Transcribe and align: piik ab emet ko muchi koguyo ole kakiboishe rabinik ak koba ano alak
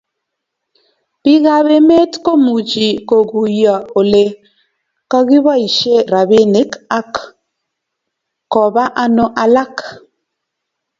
piik 1.21 1.45
ab 1.57 1.67
emet 1.77 2.11
ko 2.25 2.31
muchi 2.45 2.87
koguyo 3.09 3.75
ole 3.99 4.23
kakiboishe 5.11 5.95
rabinik 6.13 6.71
ak 6.99 7.11
koba 8.53 8.83
ano 9.03 9.25
alak 9.43 9.75